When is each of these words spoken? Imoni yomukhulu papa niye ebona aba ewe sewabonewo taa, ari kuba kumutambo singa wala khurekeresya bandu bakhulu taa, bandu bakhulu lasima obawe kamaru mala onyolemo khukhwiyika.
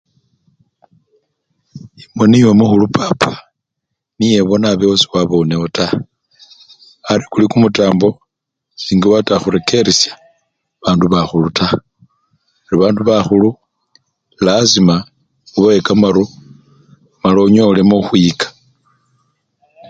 Imoni 2.03 2.37
yomukhulu 2.43 2.85
papa 2.97 3.31
niye 4.17 4.37
ebona 4.41 4.65
aba 4.69 4.83
ewe 4.87 4.97
sewabonewo 5.01 5.67
taa, 5.77 5.95
ari 7.11 7.23
kuba 7.31 7.45
kumutambo 7.51 8.07
singa 8.83 9.07
wala 9.13 9.33
khurekeresya 9.41 10.11
bandu 10.81 11.05
bakhulu 11.13 11.47
taa, 11.57 11.75
bandu 12.81 13.01
bakhulu 13.09 13.49
lasima 14.45 14.95
obawe 15.55 15.81
kamaru 15.87 16.23
mala 17.21 17.37
onyolemo 17.45 17.95
khukhwiyika. 17.99 18.47